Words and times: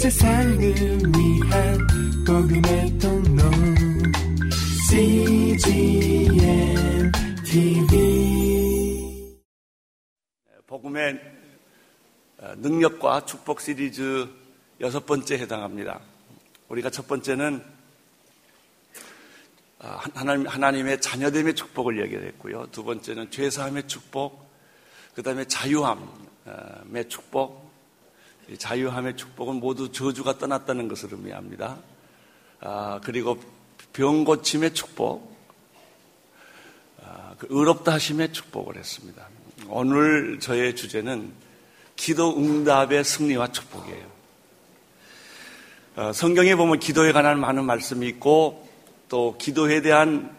세상을 0.00 0.58
위한 0.58 1.78
복음의 2.26 2.98
통로 2.98 3.42
CGM 4.88 6.32
TV 7.44 9.36
복음의 10.66 11.20
어, 12.38 12.54
능력과 12.56 13.26
축복 13.26 13.60
시리즈 13.60 14.26
여섯 14.80 15.04
번째 15.04 15.34
해당합니다. 15.34 16.00
우리가 16.70 16.88
첫 16.88 17.06
번째는 17.06 17.62
어, 19.80 19.98
하나님, 20.14 20.46
하나님의 20.46 21.02
자녀됨의 21.02 21.54
축복을 21.56 22.00
얘기했고요. 22.00 22.68
두 22.72 22.84
번째는 22.84 23.30
죄사함의 23.30 23.86
축복, 23.86 24.50
그 25.14 25.22
다음에 25.22 25.44
자유함의 25.44 27.10
축복, 27.10 27.69
자유함의 28.56 29.16
축복은 29.16 29.56
모두 29.56 29.92
저주가 29.92 30.38
떠났다는 30.38 30.88
것을 30.88 31.10
의미합니다. 31.12 31.78
아, 32.60 33.00
그리고 33.04 33.38
병 33.92 34.24
고침의 34.24 34.74
축복, 34.74 35.36
아, 37.02 37.34
그 37.38 37.46
의롭다 37.50 37.92
하심의 37.92 38.32
축복을 38.32 38.76
했습니다. 38.76 39.26
오늘 39.68 40.40
저의 40.40 40.74
주제는 40.74 41.32
기도 41.96 42.36
응답의 42.36 43.04
승리와 43.04 43.52
축복이에요. 43.52 44.10
어, 45.96 46.12
성경에 46.12 46.54
보면 46.54 46.78
기도에 46.78 47.12
관한 47.12 47.38
많은 47.40 47.64
말씀이 47.64 48.06
있고 48.08 48.68
또 49.08 49.36
기도에 49.38 49.82
대한 49.82 50.34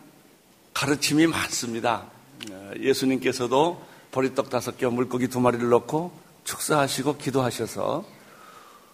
가르침이 0.74 1.28
많습니다. 1.28 2.08
어, 2.50 2.72
예수님께서도 2.80 3.82
보리떡 4.12 4.50
다섯 4.50 4.78
개, 4.78 4.88
물고기 4.88 5.28
두 5.28 5.40
마리를 5.40 5.70
넣고 5.70 6.21
축사하시고 6.44 7.18
기도하셔서 7.18 8.06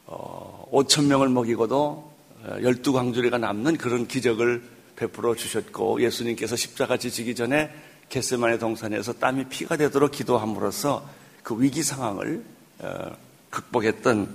어, 0.06 0.70
5천 0.72 1.06
명을 1.06 1.30
먹이고도 1.30 2.12
어, 2.44 2.58
열두 2.62 2.94
광주리가 2.94 3.38
남는 3.38 3.78
그런 3.78 4.08
기적을 4.08 4.64
베풀어 4.95 5.36
주셨고 5.36 6.02
예수님께서 6.02 6.56
십자가 6.56 6.98
지시기 6.98 7.36
전에 7.36 7.72
겟세만의 8.09 8.59
동산에서 8.59 9.14
땀이 9.14 9.45
피가 9.45 9.78
되도록 9.78 10.12
기도함으로써 10.12 11.08
그 11.44 11.62
위기 11.62 11.84
상황을 11.84 12.44
어, 12.80 13.12
극복했던 13.50 14.30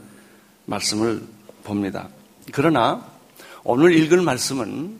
말씀을 0.67 1.23
봅니다. 1.65 2.09
그러나 2.53 3.07
오늘 3.65 3.95
읽을 3.95 4.21
말씀은 4.23 4.99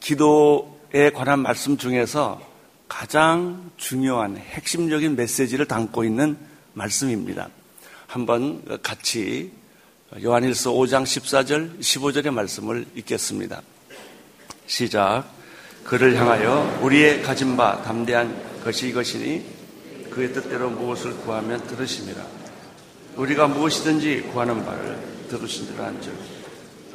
기도에 0.00 1.10
관한 1.14 1.40
말씀 1.40 1.76
중에서 1.76 2.40
가장 2.88 3.70
중요한 3.76 4.36
핵심적인 4.36 5.16
메시지를 5.16 5.66
담고 5.66 6.04
있는 6.04 6.36
말씀입니다. 6.80 7.48
한번 8.06 8.64
같이 8.82 9.52
요한일서 10.22 10.72
5장 10.72 11.04
14절, 11.04 11.78
15절의 11.78 12.30
말씀을 12.30 12.86
읽겠습니다. 12.96 13.60
시작. 14.66 15.24
그를 15.84 16.16
향하여 16.16 16.80
우리의 16.82 17.22
가진 17.22 17.56
바 17.56 17.82
담대한 17.82 18.62
것이 18.64 18.88
이것이니 18.88 20.10
그의 20.10 20.32
뜻대로 20.32 20.70
무엇을 20.70 21.16
구하면 21.18 21.64
들으심이라. 21.66 22.26
우리가 23.16 23.48
무엇이든지 23.48 24.22
구하는 24.32 24.64
바를 24.64 24.98
들으신 25.28 25.66
줄 25.66 25.80
안즉 25.80 26.14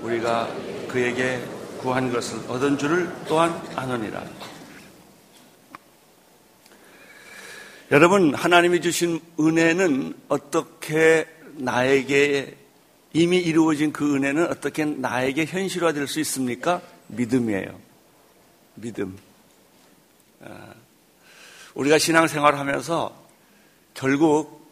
우리가 0.02 0.50
그에게 0.88 1.44
구한 1.78 2.11
것을 2.11 2.39
얻은 2.47 2.78
줄을 2.78 3.11
또한 3.28 3.61
아느니라. 3.75 4.23
여러분, 7.91 8.33
하나님이 8.33 8.81
주신 8.81 9.22
은혜는 9.39 10.16
어떻게 10.28 11.28
나에게 11.53 12.58
이미 13.14 13.38
이루어진 13.38 13.94
그 13.94 14.16
은혜는 14.16 14.50
어떻게 14.50 14.86
나에게 14.86 15.45
현실화될 15.45 16.08
수 16.08 16.19
있습니까? 16.22 16.81
믿음이에요. 17.08 17.80
믿음. 18.73 19.16
아, 20.44 20.73
우리가 21.75 22.00
신앙생활을 22.00 22.57
하면서 22.57 23.16
결국 23.94 24.67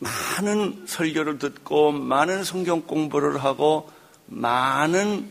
많은 0.00 0.86
설교를 0.88 1.38
듣고 1.38 1.92
많은 1.92 2.42
성경 2.42 2.82
공부를 2.82 3.44
하고 3.44 3.88
많은 4.26 5.30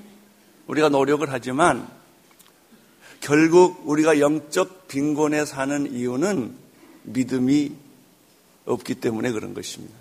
우리가 0.68 0.88
노력을 0.88 1.28
하지만 1.30 1.86
결국 3.20 3.82
우리가 3.86 4.20
영적 4.20 4.88
빈곤에 4.88 5.46
사는 5.46 5.92
이유는 5.92 6.54
믿음이 7.04 7.72
없기 8.66 8.96
때문에 8.96 9.32
그런 9.32 9.54
것입니다. 9.54 9.94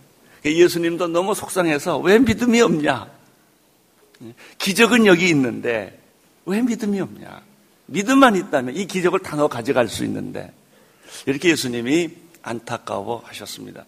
예수님도 0.45 1.09
너무 1.09 1.35
속상해서 1.35 1.99
왜 1.99 2.19
믿음이 2.19 2.61
없냐? 2.61 3.11
기적은 4.59 5.07
여기 5.07 5.29
있는데 5.29 6.01
왜 6.47 6.61
믿음이 6.61 7.01
없냐? 7.01 7.43
믿음만 7.87 8.37
있다면 8.37 8.77
이 8.77 8.87
기적을 8.87 9.21
다 9.21 9.37
넣어 9.37 9.49
가져갈 9.49 9.89
수 9.89 10.05
있는데 10.05 10.53
이렇게 11.27 11.51
예수님이 11.51 12.11
안타까워 12.43 13.23
하셨습니다. 13.25 13.85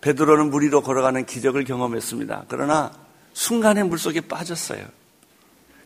베드로는 0.00 0.50
물 0.50 0.64
위로 0.64 0.82
걸어가는 0.82 1.24
기적을 1.26 1.64
경험했습니다. 1.64 2.46
그러나 2.48 2.92
순간에 3.32 3.82
물 3.82 3.98
속에 3.98 4.22
빠졌어요. 4.22 4.86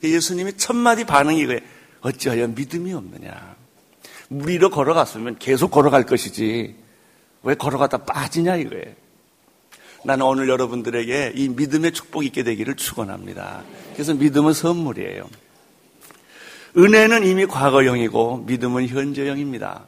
예수님이 0.02 0.56
첫 0.56 0.74
마디 0.74 1.04
반응이 1.04 1.40
이거예요. 1.40 1.60
어찌하여 2.00 2.48
믿음이 2.48 2.92
없느냐. 2.92 3.56
물 4.28 4.48
위로 4.48 4.70
걸어갔으면 4.70 5.38
계속 5.38 5.70
걸어갈 5.70 6.04
것이지. 6.04 6.76
왜 7.42 7.54
걸어가다 7.54 7.98
빠지냐 7.98 8.56
이거예요. 8.56 8.94
나는 10.04 10.26
오늘 10.26 10.48
여러분들에게 10.48 11.32
이 11.34 11.48
믿음의 11.48 11.92
축복이 11.92 12.26
있게 12.28 12.42
되기를 12.42 12.76
축원합니다. 12.76 13.64
그래서 13.94 14.14
믿음은 14.14 14.52
선물이에요. 14.52 15.28
은혜는 16.76 17.24
이미 17.24 17.46
과거형이고 17.46 18.44
믿음은 18.46 18.88
현재형입니다. 18.88 19.84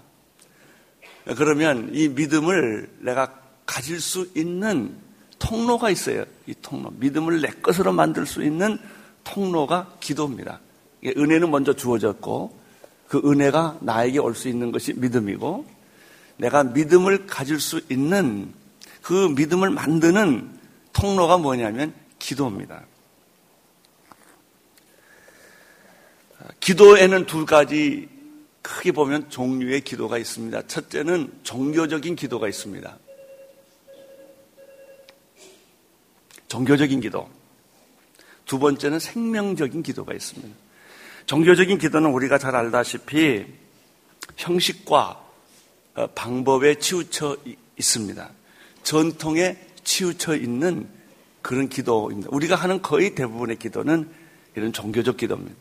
그러면 1.37 1.91
이 1.93 2.09
믿음을 2.09 2.91
내가 3.01 3.39
가질 3.67 4.01
수 4.01 4.29
있는 4.35 4.97
통로가 5.39 5.91
있어요. 5.91 6.25
이 6.47 6.55
통로. 6.61 6.91
믿음을 6.91 7.41
내 7.41 7.49
것으로 7.49 7.93
만들 7.93 8.27
수 8.27 8.43
있는 8.43 8.79
통로가 9.25 9.95
기도입니다. 10.01 10.61
은혜는 11.05 11.51
먼저 11.51 11.73
주어졌고 11.75 12.59
그 13.09 13.21
은혜가 13.25 13.79
나에게 13.81 14.19
올 14.19 14.35
수 14.35 14.49
있는 14.49 14.71
것이 14.73 14.93
믿음이고 14.93 15.67
내가 16.37 16.65
믿음을 16.65 17.27
가질 17.27 17.61
수 17.61 17.81
있는 17.91 18.53
그 19.03 19.29
믿음을 19.37 19.71
만드는 19.71 20.59
통로가 20.93 21.39
뭐냐면 21.39 21.95
기도입니다. 22.19 22.85
기도에는 26.61 27.27
두 27.27 27.47
가지 27.47 28.09
크게 28.63 28.93
보면 28.93 29.31
종류의 29.31 29.81
기도가 29.83 30.19
있습니다. 30.19 30.67
첫째는 30.67 31.33
종교적인 31.43 32.17
기도가 32.17 32.49
있습니다. 32.49 32.99
종교적인 36.49 37.01
기도. 37.01 37.29
두 38.45 38.59
번째는 38.59 38.99
생명적인 38.99 39.83
기도가 39.83 40.13
있습니다. 40.13 40.55
종교적인 41.31 41.79
기도는 41.79 42.11
우리가 42.11 42.39
잘 42.39 42.57
알다시피 42.57 43.47
형식과 44.37 45.25
어, 45.95 46.07
방법에 46.09 46.81
치우쳐 46.81 47.37
있습니다. 47.79 48.31
전통에 48.83 49.57
치우쳐 49.85 50.35
있는 50.35 50.89
그런 51.41 51.69
기도입니다. 51.69 52.31
우리가 52.33 52.57
하는 52.57 52.83
거의 52.83 53.15
대부분의 53.15 53.61
기도는 53.61 54.11
이런 54.57 54.73
종교적 54.73 55.19
기도입니다. 55.19 55.57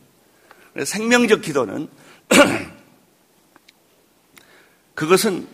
생명적 0.84 1.40
기도는 1.40 1.86
그것은 4.96 5.46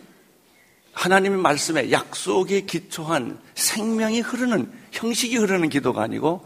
하나님의 0.93 1.37
말씀에 1.37 1.91
약속에 1.91 2.61
기초한 2.61 3.39
생명이 3.53 4.21
흐르는 4.21 4.71
형식이 4.93 5.37
흐르는 5.37 5.69
기도가 5.69 6.01
아니고 6.01 6.43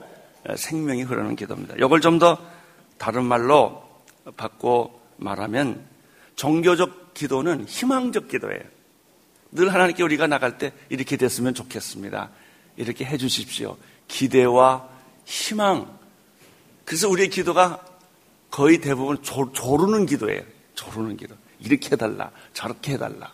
생명이 0.58 1.04
흐르는 1.04 1.38
기도입니다. 1.38 1.76
이걸 1.78 2.02
좀 2.02 2.20
더 2.20 2.52
다른 3.02 3.26
말로 3.26 3.82
바꿔 4.38 4.94
말하면 5.18 5.84
종교적 6.36 7.16
기도는 7.16 7.66
희망적 7.66 8.28
기도예요. 8.28 8.62
늘 9.54 9.74
하나님께 9.74 10.04
우리가 10.04 10.28
나갈 10.28 10.60
때 10.60 10.72
이렇게 10.90 11.18
됐으면 11.18 11.56
좋겠습니다. 11.56 12.30
이렇게 12.78 13.04
해 13.04 13.18
주십시오. 13.18 13.76
기대와 14.08 14.88
희망. 15.26 15.98
그래서 16.86 17.10
우리의 17.10 17.32
기도가 17.32 17.84
거의 18.52 18.80
대부분 18.80 19.24
조, 19.24 19.52
조르는 19.52 20.06
기도예요. 20.06 20.44
조르는 20.76 21.18
기도. 21.18 21.34
이렇게 21.60 21.94
해달라. 21.94 22.30
저렇게 22.54 22.94
해달라. 22.94 23.34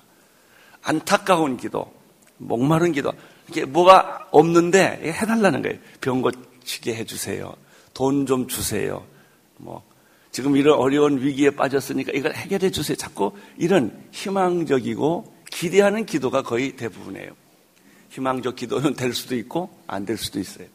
안타까운 0.82 1.58
기도. 1.58 1.94
목마른 2.38 2.94
기도. 2.94 3.12
이게 3.50 3.66
뭐가 3.66 4.30
없는데 4.32 5.02
해달라는 5.04 5.62
거예요. 5.62 5.78
병 6.00 6.22
고치게 6.22 6.96
해주세요. 6.96 7.54
돈 7.94 8.26
좀 8.26 8.48
주세요. 8.48 9.06
뭐, 9.58 9.84
지금 10.32 10.56
이런 10.56 10.78
어려운 10.78 11.22
위기에 11.22 11.52
빠졌으니까 11.52 12.12
이걸 12.14 12.34
해결해 12.34 12.70
주세요. 12.72 12.96
자꾸 12.96 13.32
이런 13.58 13.92
희망적이고 14.12 15.36
기대하는 15.50 16.06
기도가 16.06 16.44
거의 16.44 16.76
대부분이에요. 16.76 17.32
희망적 18.10 18.56
기도는 18.56 18.94
될 18.96 19.14
수도 19.14 19.36
있고 19.36 19.70
안 19.88 20.06
될 20.06 20.18
수도 20.18 20.40
있어요. 20.40 20.68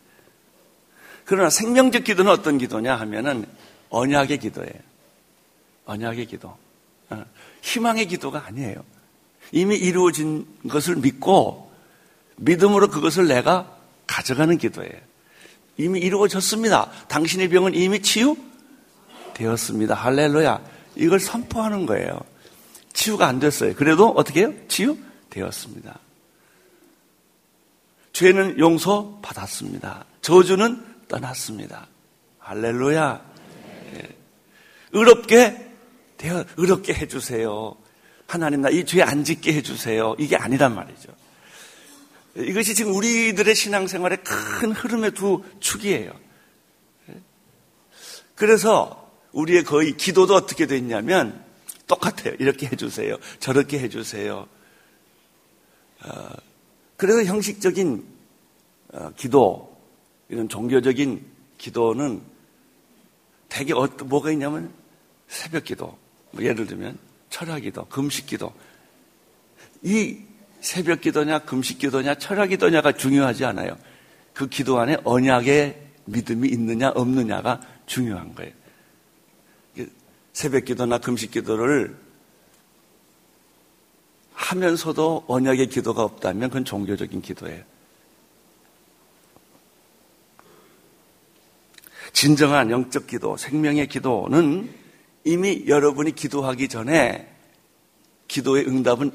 그러나 1.25 1.50
생명적 1.50 2.05
기도는 2.05 2.31
어떤 2.31 2.58
기도냐 2.58 2.96
하면은 2.96 3.46
언약의 3.90 4.38
기도예요. 4.38 4.73
언약의 5.85 6.26
기도. 6.26 6.56
어, 7.11 7.25
희망의 7.62 8.06
기도가 8.06 8.44
아니에요. 8.46 8.85
이미 9.52 9.76
이루어진 9.76 10.46
것을 10.69 10.96
믿고 10.96 11.70
믿음으로 12.37 12.88
그것을 12.88 13.28
내가 13.28 13.76
가져가는 14.06 14.56
기도예요. 14.58 14.99
이미 15.76 16.00
이루어졌습니다. 16.00 16.90
당신의 17.08 17.49
병은 17.49 17.75
이미 17.75 18.02
치유 18.02 18.37
되었습니다. 19.34 19.94
할렐루야. 19.94 20.61
이걸 20.96 21.20
선포하는 21.20 21.87
거예요. 21.87 22.20
치유가 22.93 23.26
안 23.26 23.38
됐어요. 23.40 23.75
그래도 23.75 24.08
어떻게 24.11 24.40
해요? 24.40 24.52
치유 24.69 24.99
되었습니다. 25.31 25.99
죄는 28.12 28.58
용서 28.58 29.19
받았습니다. 29.23 30.05
저주는 30.20 30.84
떠났습니다. 31.08 31.87
할렐루야. 32.38 33.23
예. 33.94 34.17
의롭게 34.93 35.70
되어, 36.19 36.44
의롭게 36.56 36.93
해주세요. 36.94 37.75
하나님 38.26 38.61
나 38.62 38.70
이 38.70 38.85
죄 38.85 39.02
안 39.02 39.25
짓게 39.25 39.52
해주세요. 39.55 40.14
이게 40.19 40.37
아니란 40.37 40.75
말이죠. 40.75 41.11
이것이 42.37 42.75
지금 42.75 42.94
우리들의 42.94 43.55
신앙생활의 43.55 44.19
큰 44.23 44.73
흐름의 44.73 45.12
두 45.12 45.43
축이에요. 45.61 46.12
그래서 48.35 49.01
우리의 49.32 49.64
거의 49.64 49.96
기도도 49.96 50.34
어떻게 50.34 50.67
됐냐면 50.67 51.43
똑같아요. 51.87 52.34
이렇게 52.38 52.67
해주세요. 52.67 53.17
저렇게 53.38 53.79
해주세요. 53.79 54.46
어, 56.05 56.29
그래서 56.96 57.25
형식적인 57.25 58.05
어, 58.93 59.11
기도, 59.17 59.76
이런 60.29 60.49
종교적인 60.49 61.25
기도는 61.58 62.23
대개 63.49 63.73
뭐가 64.05 64.31
있냐면 64.32 64.73
새벽 65.29 65.64
기도, 65.64 65.96
뭐 66.31 66.44
예를 66.44 66.67
들면 66.67 66.99
철학 67.31 67.61
기도, 67.61 67.85
금식 67.87 68.26
기도. 68.26 68.52
이 69.82 70.19
새벽 70.61 71.00
기도냐, 71.00 71.40
금식 71.40 71.78
기도냐, 71.78 72.14
철학 72.17 72.49
기도냐가 72.49 72.93
중요하지 72.93 73.44
않아요. 73.46 73.76
그 74.32 74.49
기도 74.49 74.78
안에 74.78 74.99
언약의 75.05 75.82
믿음이 76.05 76.49
있느냐, 76.49 76.90
없느냐가 76.90 77.61
중요한 77.87 78.35
거예요. 78.35 78.52
새벽 80.32 80.64
기도나 80.64 80.99
금식 80.99 81.31
기도를 81.31 81.96
하면서도 84.32 85.25
언약의 85.29 85.69
기도가 85.69 86.02
없다면 86.02 86.49
그건 86.50 86.64
종교적인 86.64 87.23
기도예요. 87.23 87.62
진정한 92.12 92.70
영적 92.70 93.06
기도, 93.06 93.37
생명의 93.37 93.88
기도는 93.88 94.73
이미 95.25 95.64
여러분이 95.67 96.12
기도하기 96.12 96.69
전에 96.69 97.28
기도의 98.28 98.67
응답은 98.67 99.12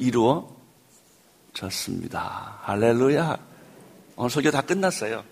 이루어졌습니다. 1.52 2.60
할렐루야. 2.62 3.38
오늘 4.16 4.30
설교 4.30 4.52
다 4.52 4.62
끝났어요. 4.62 5.24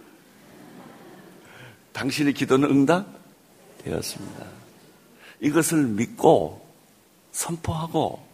당신의 1.93 2.33
기도는 2.33 2.69
응답되었습니다. 2.69 4.64
이것을 5.45 5.83
믿고 5.83 6.65
선포하고 7.31 8.25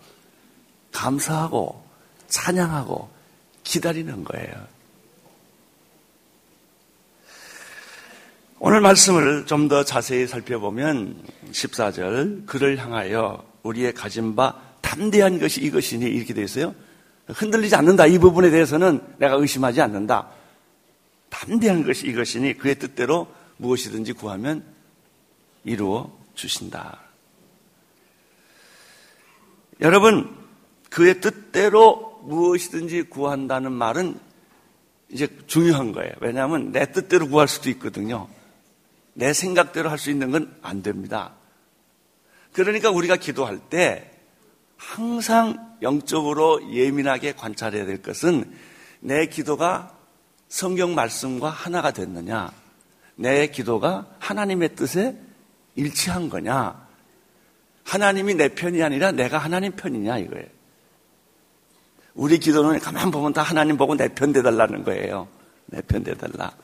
감사하고 0.93 1.83
찬양하고 2.29 3.09
기다리는 3.63 4.23
거예요. 4.23 4.67
오늘 8.59 8.79
말씀을 8.79 9.45
좀 9.45 9.67
더 9.67 9.83
자세히 9.83 10.25
살펴보면 10.27 11.21
14절 11.51 12.45
그를 12.45 12.77
향하여 12.77 13.43
우리의 13.63 13.93
가진 13.93 14.35
바 14.35 14.61
담대한 14.81 15.39
것이 15.39 15.61
이것이니 15.61 16.05
이렇게 16.05 16.33
되어 16.33 16.45
있어요. 16.45 16.75
흔들리지 17.27 17.75
않는다. 17.75 18.05
이 18.07 18.19
부분에 18.19 18.49
대해서는 18.51 19.01
내가 19.17 19.35
의심하지 19.35 19.81
않는다. 19.81 20.29
담대한 21.29 21.83
것이 21.85 22.07
이것이니 22.07 22.57
그의 22.57 22.75
뜻대로 22.75 23.27
무엇이든지 23.57 24.13
구하면 24.13 24.63
이루어 25.63 26.20
주신다. 26.35 26.99
여러분, 29.81 30.35
그의 30.89 31.21
뜻대로 31.21 32.19
무엇이든지 32.23 33.03
구한다는 33.03 33.71
말은 33.71 34.19
이제 35.09 35.27
중요한 35.47 35.91
거예요. 35.91 36.13
왜냐하면 36.21 36.71
내 36.71 36.91
뜻대로 36.91 37.27
구할 37.27 37.47
수도 37.47 37.69
있거든요. 37.71 38.27
내 39.13 39.33
생각대로 39.33 39.89
할 39.89 39.97
수 39.97 40.09
있는 40.09 40.31
건 40.31 40.53
안 40.61 40.83
됩니다. 40.83 41.33
그러니까 42.53 42.89
우리가 42.91 43.15
기도할 43.17 43.59
때 43.69 44.11
항상 44.77 45.75
영적으로 45.81 46.73
예민하게 46.73 47.33
관찰해야 47.33 47.85
될 47.85 48.01
것은 48.01 48.51
내 48.99 49.25
기도가 49.27 49.97
성경 50.47 50.95
말씀과 50.95 51.49
하나가 51.49 51.91
됐느냐, 51.91 52.51
내 53.15 53.47
기도가 53.47 54.07
하나님의 54.19 54.75
뜻에 54.75 55.17
일치한 55.75 56.29
거냐, 56.29 56.87
하나님이 57.83 58.35
내 58.35 58.49
편이 58.49 58.81
아니라 58.83 59.11
내가 59.11 59.37
하나님 59.37 59.75
편이냐 59.75 60.17
이거예요. 60.19 60.47
우리 62.13 62.39
기도는 62.39 62.79
가만 62.79 63.11
보면 63.11 63.33
다 63.33 63.41
하나님 63.41 63.77
보고 63.77 63.95
내편 63.95 64.33
대달라는 64.33 64.83
거예요. 64.83 65.27
내편 65.67 66.03
대달라. 66.03 66.55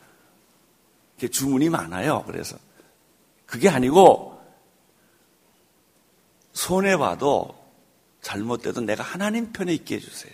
주문이 1.31 1.69
많아요. 1.69 2.24
그래서 2.27 2.57
그게 3.45 3.69
아니고 3.69 4.39
손해 6.54 6.98
봐도 6.98 7.57
잘못돼도 8.21 8.81
내가 8.81 9.04
하나님 9.04 9.51
편에 9.51 9.74
있게 9.74 9.95
해주세요. 9.95 10.33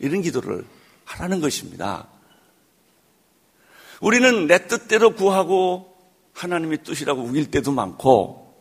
이런 0.00 0.22
기도를 0.22 0.66
하라는 1.04 1.40
것입니다. 1.40 2.08
우리는 4.00 4.46
내 4.46 4.66
뜻대로 4.66 5.14
구하고 5.14 5.97
하나님의 6.38 6.84
뜻이라고 6.84 7.22
우길 7.22 7.50
때도 7.50 7.72
많고 7.72 8.54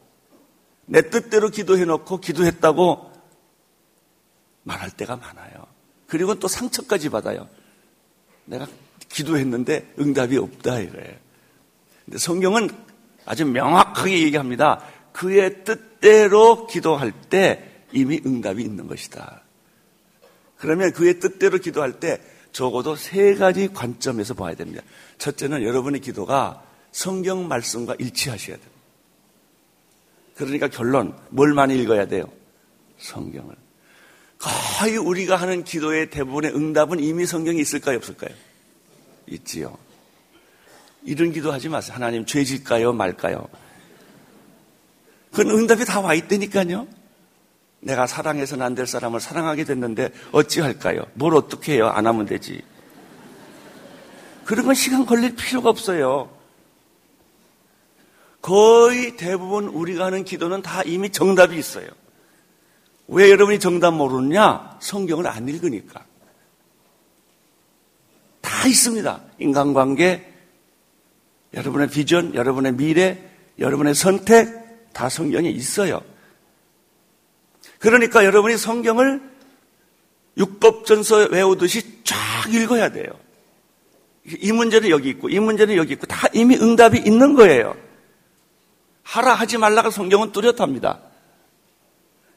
내 0.85 1.09
뜻대로 1.09 1.49
기도해 1.49 1.85
놓고 1.85 2.19
기도했다고 2.19 3.11
말할 4.63 4.89
때가 4.91 5.15
많아요. 5.15 5.67
그리고 6.07 6.35
또 6.35 6.47
상처까지 6.47 7.09
받아요. 7.09 7.47
내가 8.45 8.67
기도했는데 9.09 9.93
응답이 9.99 10.37
없다 10.37 10.79
이거예요. 10.79 11.15
근데 12.05 12.17
성경은 12.17 12.69
아주 13.25 13.45
명확하게 13.45 14.23
얘기합니다. 14.23 14.81
그의 15.11 15.63
뜻대로 15.63 16.65
기도할 16.67 17.11
때 17.29 17.85
이미 17.91 18.21
응답이 18.25 18.63
있는 18.63 18.87
것이다. 18.87 19.43
그러면 20.57 20.91
그의 20.93 21.19
뜻대로 21.19 21.59
기도할 21.59 21.99
때 21.99 22.21
적어도 22.51 22.95
세 22.95 23.35
가지 23.35 23.67
관점에서 23.67 24.33
봐야 24.33 24.55
됩니다. 24.55 24.81
첫째는 25.19 25.61
여러분의 25.63 26.01
기도가 26.01 26.66
성경 26.97 27.47
말씀과 27.47 27.93
일치하셔야 27.99 28.55
됩니다. 28.55 28.75
그러니까 30.35 30.67
결론, 30.67 31.15
뭘 31.29 31.53
많이 31.53 31.79
읽어야 31.79 32.07
돼요? 32.07 32.25
성경을. 32.97 33.53
거의 34.39 34.97
우리가 34.97 35.35
하는 35.35 35.63
기도의 35.63 36.09
대부분의 36.09 36.55
응답은 36.55 36.99
이미 36.99 37.27
성경에 37.27 37.59
있을까요, 37.61 37.97
없을까요? 37.97 38.31
있지요. 39.27 39.77
이런 41.03 41.31
기도 41.31 41.51
하지 41.51 41.69
마세요. 41.69 41.93
하나님 41.93 42.25
죄 42.25 42.43
질까요, 42.43 42.93
말까요? 42.93 43.47
그건 45.31 45.51
응답이 45.51 45.85
다 45.85 46.01
와 46.01 46.15
있다니까요. 46.15 46.87
내가 47.81 48.07
사랑해서는 48.07 48.65
안 48.65 48.73
될 48.73 48.87
사람을 48.87 49.19
사랑하게 49.19 49.65
됐는데 49.65 50.09
어찌할까요? 50.31 51.05
뭘 51.13 51.35
어떻게 51.35 51.73
해요? 51.73 51.89
안 51.89 52.07
하면 52.07 52.25
되지. 52.25 52.63
그런 54.45 54.65
건 54.65 54.73
시간 54.73 55.05
걸릴 55.05 55.35
필요가 55.35 55.69
없어요. 55.69 56.35
거의 58.41 59.17
대부분 59.17 59.65
우리가 59.67 60.05
하는 60.05 60.23
기도는 60.23 60.61
다 60.61 60.83
이미 60.83 61.09
정답이 61.09 61.57
있어요. 61.57 61.87
왜 63.07 63.29
여러분이 63.29 63.59
정답 63.59 63.91
모르느냐? 63.91 64.77
성경을 64.81 65.27
안 65.27 65.47
읽으니까. 65.47 66.05
다 68.41 68.67
있습니다. 68.67 69.21
인간관계, 69.39 70.33
여러분의 71.53 71.89
비전, 71.89 72.35
여러분의 72.35 72.73
미래, 72.73 73.21
여러분의 73.59 73.95
선택, 73.95 74.93
다 74.93 75.09
성경에 75.09 75.49
있어요. 75.49 76.01
그러니까 77.79 78.25
여러분이 78.25 78.57
성경을 78.57 79.21
육법전서 80.37 81.29
외우듯이 81.31 82.03
쫙 82.03 82.15
읽어야 82.53 82.91
돼요. 82.91 83.07
이 84.25 84.51
문제는 84.51 84.89
여기 84.89 85.09
있고, 85.09 85.29
이 85.29 85.39
문제는 85.39 85.75
여기 85.75 85.93
있고, 85.93 86.05
다 86.05 86.27
이미 86.33 86.55
응답이 86.55 86.99
있는 86.99 87.33
거예요. 87.33 87.75
하라 89.07 89.35
하지 89.35 89.57
말라가 89.57 89.89
성경은 89.89 90.33
뚜렷합니다. 90.33 90.99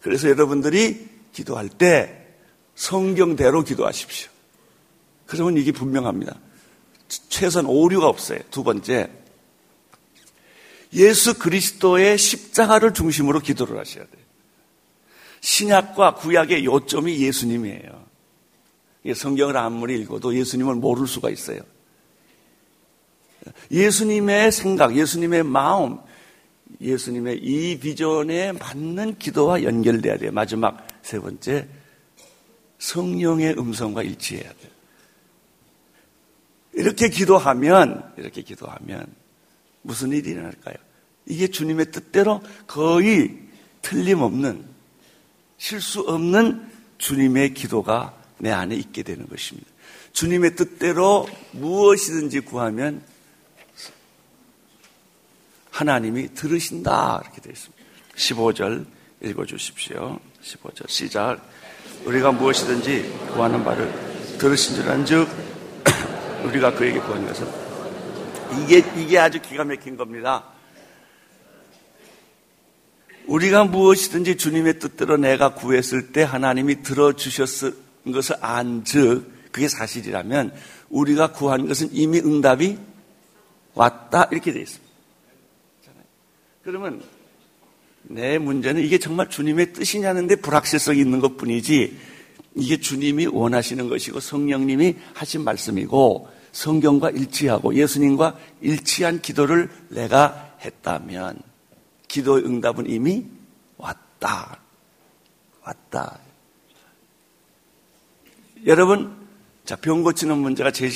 그래서 0.01 0.29
여러분들이 0.29 1.09
기도할 1.33 1.69
때 1.69 2.29
성경대로 2.77 3.65
기도하십시오. 3.65 4.31
그러면 5.27 5.57
이게 5.57 5.73
분명합니다. 5.73 6.37
최소한 7.29 7.67
오류가 7.67 8.07
없어요. 8.07 8.39
두 8.53 8.63
번째, 8.63 9.11
예수 10.93 11.39
그리스도의 11.39 12.17
십자가를 12.17 12.95
중심으로 12.95 13.41
기도를 13.41 13.77
하셔야 13.79 14.05
돼요. 14.05 14.25
신약과 15.41 16.15
구약의 16.15 16.65
요점이 16.65 17.19
예수님이에요. 17.19 18.07
성경을 19.17 19.57
아무리 19.57 20.01
읽어도 20.01 20.37
예수님을 20.37 20.77
모를 20.77 21.09
수가 21.09 21.31
있어요. 21.31 21.63
예수님의 23.73 24.53
생각, 24.53 24.97
예수님의 24.97 25.43
마음, 25.43 25.99
예수님의 26.81 27.39
이 27.39 27.79
비전에 27.79 28.53
맞는 28.53 29.19
기도와 29.19 29.63
연결돼야 29.63 30.17
돼요. 30.19 30.33
마지막 30.33 30.87
세 31.03 31.19
번째, 31.19 31.69
성령의 32.79 33.59
음성과 33.59 34.03
일치해야 34.03 34.45
돼요. 34.45 34.71
이렇게 36.73 37.09
기도하면, 37.09 38.13
이렇게 38.17 38.43
기도하면 38.43 39.07
무슨 39.83 40.13
일이 40.13 40.31
일어날까요? 40.31 40.77
이게 41.27 41.49
주님의 41.49 41.91
뜻대로 41.91 42.41
거의 42.67 43.39
틀림없는, 43.83 44.65
실수 45.59 46.01
없는 46.01 46.67
주님의 46.99 47.55
기도가 47.55 48.17
내 48.39 48.51
안에 48.51 48.75
있게 48.77 49.03
되는 49.03 49.29
것입니다. 49.29 49.69
주님의 50.13 50.57
뜻대로 50.57 51.29
무엇이든지 51.53 52.41
구하면 52.41 53.03
하나님이 55.81 56.35
들으신다. 56.35 57.23
이렇게 57.23 57.41
되어 57.41 57.53
있습니다. 57.53 57.85
15절 58.15 58.85
읽어주십시오. 59.23 60.19
15절 60.43 60.91
시작. 60.91 61.41
우리가 62.05 62.33
무엇이든지 62.33 63.31
구하는 63.33 63.65
바를 63.65 63.91
들으신 64.37 64.77
줄 64.77 64.91
안즉 64.91 65.27
우리가 66.45 66.75
그에게 66.75 67.01
구하는 67.01 67.27
것은 67.27 67.49
이게 68.63 68.85
이게 68.95 69.19
아주 69.19 69.41
기가 69.41 69.65
막힌 69.65 69.97
겁니다. 69.97 70.45
우리가 73.27 73.65
무엇이든지 73.65 74.37
주님의 74.37 74.81
뜻대로 74.81 75.17
내가 75.17 75.55
구했을 75.55 76.13
때 76.13 76.23
하나님이 76.23 76.83
들어주셨을 76.83 77.75
것을 78.13 78.37
안즉 78.43 79.51
그게 79.51 79.67
사실이라면 79.67 80.53
우리가 80.91 81.33
구한 81.33 81.67
것은 81.67 81.89
이미 81.93 82.19
응답이 82.19 82.79
왔다 83.73 84.29
이렇게 84.31 84.53
되어 84.53 84.61
있습니다. 84.61 84.90
그러면 86.71 87.03
내 88.05 88.39
문제는 88.39 88.81
이게 88.81 88.99
정말 88.99 89.29
주님의 89.29 89.73
뜻이냐는데 89.73 90.37
불확실성이 90.37 91.01
있는 91.01 91.19
것 91.19 91.37
뿐이지 91.37 91.99
이게 92.55 92.77
주님이 92.79 93.27
원하시는 93.27 93.89
것이고 93.89 94.21
성령님이 94.21 94.95
하신 95.15 95.43
말씀이고 95.43 96.29
성경과 96.53 97.11
일치하고 97.11 97.75
예수님과 97.75 98.39
일치한 98.61 99.21
기도를 99.21 99.69
내가 99.89 100.55
했다면 100.65 101.41
기도의 102.07 102.45
응답은 102.45 102.89
이미 102.89 103.27
왔다. 103.77 104.61
왔다. 105.63 106.21
여러분, 108.67 109.17
자, 109.65 109.75
병 109.75 110.05
고치는 110.05 110.39
문제가 110.39 110.71
제일 110.71 110.93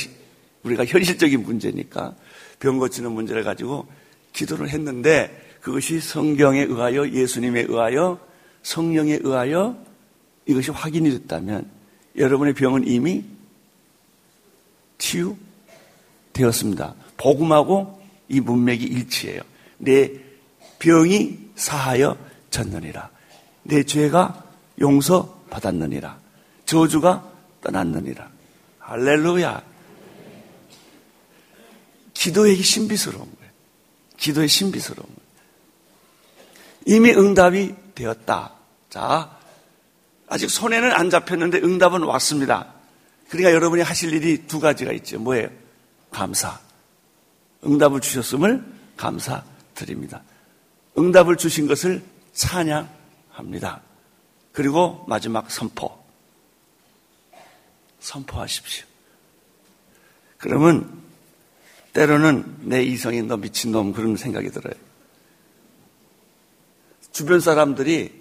우리가 0.63 0.85
현실적인 0.85 1.43
문제니까 1.43 2.15
병 2.61 2.79
고치는 2.79 3.11
문제를 3.11 3.43
가지고 3.43 3.89
기도를 4.35 4.69
했는데 4.69 5.44
그것이 5.65 5.99
성경에 5.99 6.61
의하여 6.61 7.09
예수님에 7.09 7.63
의하여 7.63 8.21
성령에 8.63 9.21
의하여 9.23 9.83
이것이 10.45 10.71
확인이 10.71 11.09
됐다면 11.09 11.71
여러분의 12.19 12.53
병은 12.53 12.87
이미 12.87 13.25
치유되었습니다. 14.99 16.95
복음하고 17.17 17.99
이 18.29 18.41
문맥이 18.41 18.85
일치해요. 18.85 19.41
내 19.79 20.13
병이 20.81 21.39
사하여 21.57 22.19
졌느니라. 22.51 23.09
내 23.63 23.85
죄가 23.85 24.45
용서받았느니라. 24.79 26.21
저주가 26.67 27.33
떠났느니라. 27.63 28.31
할렐루야. 28.81 29.63
기도의 32.13 32.57
신비스러운 32.57 33.25
거예요. 33.25 33.53
기도의 34.19 34.49
신비스러운 34.49 35.07
거예요. 35.07 35.24
이미 36.87 37.11
응답이 37.11 37.75
되었다. 37.95 38.53
자, 38.91 39.37
아직 40.29 40.51
손에는 40.51 40.93
안 40.93 41.11
잡혔는데 41.11 41.59
응답은 41.59 42.03
왔습니다. 42.03 42.73
그러니까 43.29 43.53
여러분이 43.53 43.83
하실 43.83 44.13
일이 44.13 44.47
두 44.47 44.61
가지가 44.61 44.93
있죠. 44.93 45.19
뭐예요? 45.19 45.49
감사. 46.11 46.61
응답을 47.65 48.01
주셨음을 48.01 48.65
감사드립니다. 48.97 50.23
응답을 50.99 51.37
주신 51.37 51.67
것을 51.67 52.03
찬양합니다. 52.35 53.81
그리고 54.53 55.05
마지막 55.09 55.51
선포. 55.51 55.99
선포하십시오. 58.01 58.87
그러면 60.39 61.03
때로는 61.95 62.69
내 62.69 62.83
이성이 62.83 63.23
너 63.23 63.37
미친놈 63.37 63.93
그런 63.93 64.17
생각이 64.17 64.51
들어요. 64.51 64.75
주변 67.15 67.39
사람들이 67.39 68.13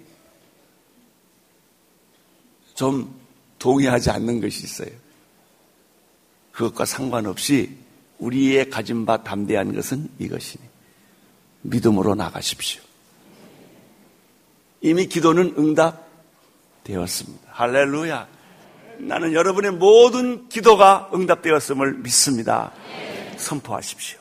좀 2.74 3.20
동의하지 3.58 4.10
않는 4.10 4.40
것이 4.40 4.62
있어요. 4.62 4.90
그것과 6.52 6.84
상관없이 6.84 7.76
우리의 8.20 8.70
가진 8.70 9.04
바 9.04 9.24
담대한 9.24 9.74
것은 9.74 10.08
이것이니 10.20 10.64
믿음으로 11.62 12.14
나가십시오. 12.14 12.80
이미 14.80 15.08
기도는 15.08 15.56
응답되었습니다. 15.58 17.48
할렐루야. 17.48 18.28
나는 18.98 19.32
여러분의 19.32 19.72
모든 19.72 20.48
기도가 20.48 21.10
응답되었음을 21.12 21.94
믿습니다. 21.94 22.72
선포하십시오. 23.38 24.20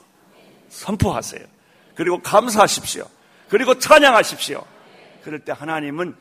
선포하세요. 0.69 1.45
그리고 1.93 2.19
감사하십시오. 2.23 3.07
그리고 3.49 3.77
찬양하십시오. 3.77 4.65
그럴 5.23 5.39
때 5.39 5.51
하나님은 5.51 6.15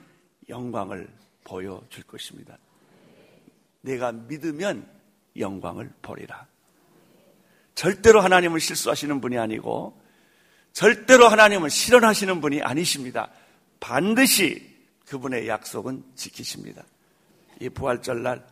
영광을 0.48 1.08
보여줄 1.44 2.04
것입니다. 2.04 2.58
내가 3.80 4.12
믿으면 4.12 4.88
영광을 5.36 5.92
보리라. 6.02 6.46
절대로 7.74 8.20
하나님은 8.20 8.58
실수하시는 8.58 9.20
분이 9.20 9.38
아니고 9.38 10.00
절대로 10.72 11.28
하나님은 11.28 11.68
실현하시는 11.68 12.40
분이 12.40 12.62
아니십니다. 12.62 13.30
반드시 13.80 14.70
그분의 15.06 15.48
약속은 15.48 16.04
지키십니다. 16.14 16.84
이 17.60 17.68
부활절 17.68 18.22
날 18.22 18.46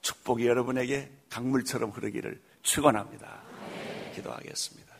축복이 0.00 0.46
여러분에게 0.46 1.10
강물처럼 1.28 1.90
흐르기를 1.90 2.40
축원합니다. 2.62 3.42
기도하겠습니다. 4.14 4.94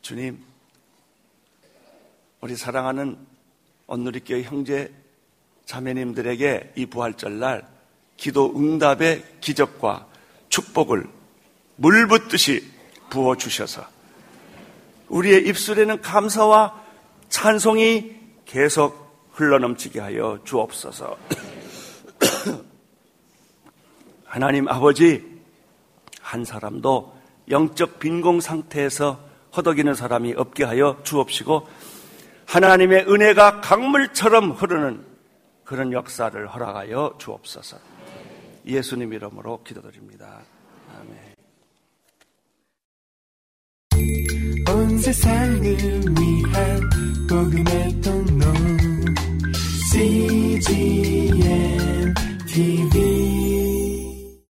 주님 0.00 0.51
우리 2.42 2.56
사랑하는 2.56 3.16
온누리교회 3.86 4.42
형제 4.42 4.92
자매님들에게 5.64 6.72
이 6.74 6.86
부활절 6.86 7.38
날 7.38 7.64
기도 8.16 8.52
응답의 8.56 9.24
기적과 9.40 10.08
축복을 10.48 11.06
물 11.76 12.08
붓듯이 12.08 12.68
부어 13.10 13.36
주셔서 13.36 13.86
우리의 15.08 15.46
입술에는 15.46 16.00
감사와 16.02 16.82
찬송이 17.28 18.16
계속 18.44 19.30
흘러넘치게 19.34 20.00
하여 20.00 20.40
주옵소서. 20.42 21.16
하나님 24.26 24.66
아버지, 24.66 25.40
한 26.20 26.44
사람도 26.44 27.16
영적 27.50 28.00
빈공 28.00 28.40
상태에서 28.40 29.20
허덕이는 29.56 29.94
사람이 29.94 30.34
없게 30.36 30.64
하여 30.64 31.00
주옵시고 31.04 31.68
하나님의 32.52 33.06
은혜가 33.08 33.62
강물처럼 33.62 34.50
흐르는 34.50 35.02
그런 35.64 35.90
역사를 35.94 36.46
허락하여 36.46 37.14
주옵소서. 37.18 37.78
예수님 38.66 39.14
이름으로 39.14 39.62
기도드립니다. 39.62 40.42
아멘. 40.94 41.16
온 44.68 44.98
세상을 44.98 45.62
위한 45.62 46.90
복음의 47.26 48.00
통로 48.02 48.44
CGM 49.90 51.32
TV 52.46 53.71